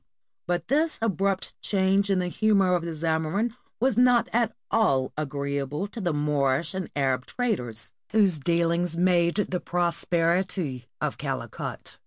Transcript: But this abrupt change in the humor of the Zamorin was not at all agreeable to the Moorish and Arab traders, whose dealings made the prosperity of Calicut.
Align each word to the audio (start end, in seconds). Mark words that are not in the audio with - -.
But 0.47 0.67
this 0.67 0.97
abrupt 0.99 1.61
change 1.61 2.09
in 2.09 2.17
the 2.17 2.27
humor 2.27 2.73
of 2.73 2.83
the 2.83 2.95
Zamorin 2.95 3.53
was 3.79 3.99
not 3.99 4.29
at 4.33 4.51
all 4.71 5.13
agreeable 5.15 5.85
to 5.89 6.01
the 6.01 6.11
Moorish 6.11 6.73
and 6.73 6.89
Arab 6.95 7.27
traders, 7.27 7.91
whose 8.11 8.39
dealings 8.39 8.97
made 8.97 9.35
the 9.35 9.59
prosperity 9.59 10.87
of 11.01 11.19
Calicut. 11.19 11.99